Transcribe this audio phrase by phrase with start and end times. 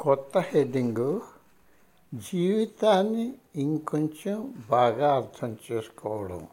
[0.00, 1.22] కొత్త హెడ్డింగు
[2.14, 6.48] జీవితాన్ని ఇంకొంచెం బాగా అర్థం చేసుకోవడం.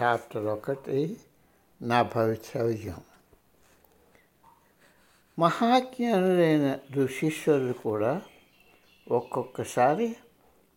[0.00, 1.16] చాప్టర్ ఒకటి
[1.82, 3.00] నా భవితవ్యం.
[5.38, 8.22] మహాజ్ఞానులైన ఋషీశ్వరులు కూడా
[9.10, 10.16] ఒక్కొక్కసారి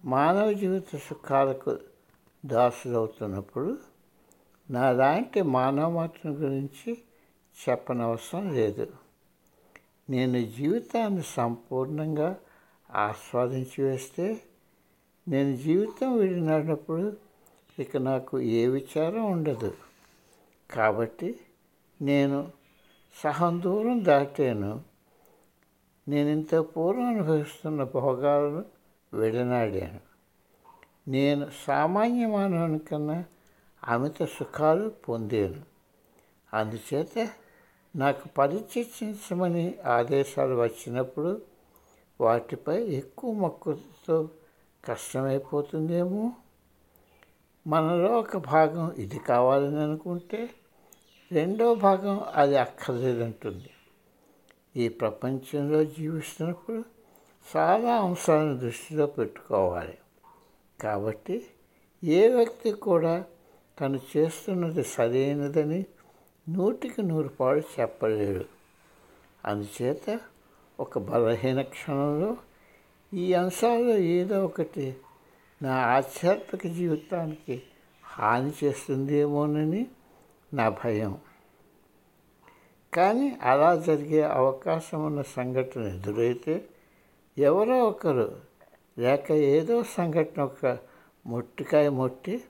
[0.06, 1.78] మానవ జీవిత సుఖాలకు
[2.46, 3.78] దాసులవుతున్నప్పుడు
[4.70, 6.98] నాలాంటి మానవ మాత్రం గురించి
[7.70, 9.07] చెప్పనవసరం లేదు.
[10.10, 12.36] నేను జీవితాన్ని సంపూర్ణంగా
[12.96, 14.44] ఆస్వాదించి వేస్తే
[15.28, 17.18] నేను జీవితం విడినప్పుడు
[17.80, 19.74] ఇక నాకు ఏ విచారం ఉండదు.
[20.72, 21.40] కాబట్టి
[22.02, 22.52] నేను
[23.24, 24.84] సహం దూరం దాటాను.
[26.08, 28.66] నేను ఇంత పూర్వం అనుభవిస్తున్న భోగాలను
[29.14, 30.00] విడనాడాను
[31.10, 33.24] నేను సామాన్య మానవుని కన్నా
[33.84, 35.62] అమిత సుఖాలు పొందాను.
[36.54, 37.30] అందుచేత
[37.98, 41.42] నాకు పరిచర్చించమని ఆదేశాలు వచ్చినప్పుడు
[42.22, 44.30] వాటిపై ఎక్కువ మక్కువతో
[44.86, 46.34] కష్టమైపోతుందేమో?
[47.68, 50.50] మనలో ఒక భాగం ఇది కావాలని అనుకుంటే
[51.32, 53.70] రెండో భాగం అది అక్కర్లేదంటుంది.
[54.76, 56.84] ఈ ప్రపంచంలో జీవిస్తున్నప్పుడు
[57.58, 59.98] చాలా అంశాలను దృష్టిలో పెట్టుకోవాలి.
[60.82, 61.46] కాబట్టి
[62.04, 63.26] ఏ వ్యక్తి కూడా
[63.82, 65.86] తను చేస్తున్నది సరైనదని
[66.50, 68.46] నూటికి నూరు పాలు చెప్పలేడు
[69.46, 70.20] అందుచేత
[70.80, 72.38] ఒక బలహీన క్షణంలో
[73.14, 74.98] ఈ అంశాల్లో ఏదో ఒకటి
[75.62, 77.62] నా ఆధ్యాత్మిక జీవితానికి
[78.04, 79.88] హాని చేస్తుందేమోనని
[80.54, 81.18] నా భయం.
[82.94, 86.66] కానీ అలా జరిగే అవకాశం ఉన్న సంఘటన ఎదురైతే
[87.38, 88.36] ఎవరో ఒకరు
[89.00, 90.78] లేక ఏదో సంఘటన ఒక
[91.26, 92.44] మొట్టికాయ మొట్టి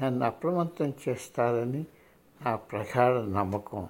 [0.00, 1.86] నన్ను అప్రమత్తం చేస్తారని
[2.44, 3.88] నా ప్రగాఢ నమ్మకం.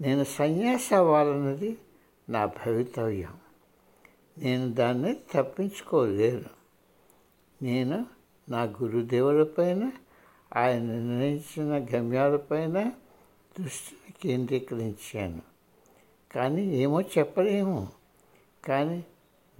[0.00, 1.78] నేను సన్యాస అవ్వాలన్నది
[2.28, 3.34] నా భవితవ్యం.
[4.38, 6.44] నేను దాన్ని తప్పించుకోలేను.
[7.62, 8.06] నేను
[8.48, 9.92] నా గురుదేవులపైన
[10.56, 12.92] ఆయన నిర్ణయించిన గమ్యాలపైన
[13.60, 15.42] దృష్టిని కేంద్రీకరించాను.
[16.32, 17.88] కానీ ఏమో చెప్పలేము.
[18.64, 19.04] కానీ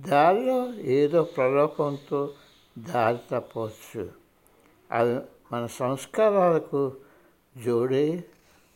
[0.00, 2.34] దారిలో ఏదో ప్రలోభంతో
[2.78, 4.10] దారి తప్పవచ్చు.
[4.92, 5.20] అవి
[5.52, 6.96] మన సంస్కారాలకు
[7.56, 8.25] జోడే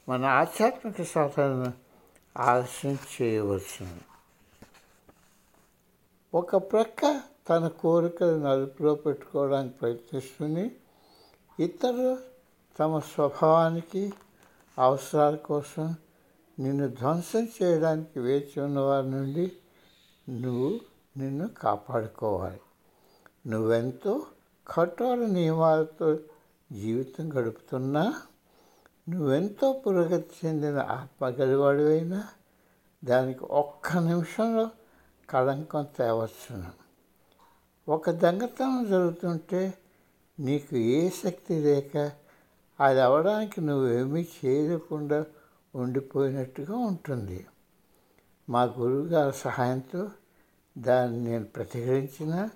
[0.08, 1.72] మన ఆధ్యాత్మిక సాధన
[2.38, 3.86] ఆలస్యం చేయవచ్చు
[6.34, 10.76] ఒక ప్రక్క తన కోరికలను అదుపులో పెట్టుకోవడానికి ప్రయత్నిస్తుంది.
[11.60, 12.18] ఇతరులు
[12.80, 14.12] తమ స్వభావానికి
[14.78, 15.94] అవసరాల కోసం
[16.58, 19.52] నిన్ను ధ్వంసం చేయడానికి వేచి ఉన్న వారి నుండి
[20.28, 20.80] నువ్వు
[21.16, 22.60] నిన్ను కాపాడుకోవాలి.
[23.46, 24.26] నువ్వెంతో
[24.68, 26.18] కఠోర నియమాలతో
[26.72, 28.22] జీవితం గడుపుతున్నా
[29.08, 32.28] నువ్వెంతో పురోగతి చెందిన ఆత్మగలివాడివైనా
[33.04, 34.70] దానికి ఒక్క నిమిషంలో
[35.30, 36.70] కళంకం తేవచ్చును
[37.88, 39.74] ఒక దొంగతనం జరుగుతుంటే
[40.40, 42.12] నీకు ఏ శక్తి లేక
[42.80, 45.24] అది అవడానికి నువ్వేమీ చేయకుండా
[45.74, 47.46] ఉండిపోయినట్టుగా ఉంటుంది.
[48.50, 50.08] మా గురువుగారి సహాయంతో
[50.78, 52.48] దాన్ని నేను ప్రతిఘటించిన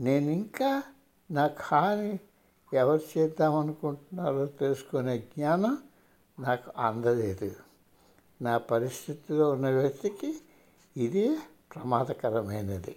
[0.00, 0.82] నేను ఇంకా
[1.30, 2.20] నాకు హాని
[2.74, 5.78] ఎవరు చేద్దామనుకుంటున్నారో తెలుసుకునే జ్ఞానం
[6.40, 7.52] నాకు అందలేదు.
[8.42, 10.36] నా పరిస్థితిలో ఉన్న వ్యక్తికి
[10.96, 11.38] ఇది
[11.74, 12.96] ప్రమాదకరమైనది.